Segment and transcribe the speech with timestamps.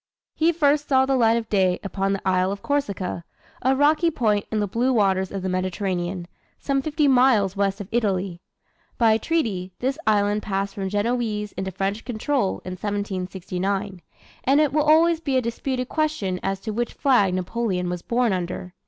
[0.33, 3.23] He first saw the light of day upon the isle of Corsica,
[3.61, 6.27] a rocky point in the blue waters of the Mediterranean,
[6.57, 8.41] some fifty miles west of Italy.
[8.97, 14.01] By treaty, this island passed from Genoese into French control in 1769;
[14.43, 18.33] and it will always be a disputed question as to which flag Napoleon was born
[18.33, 18.73] under.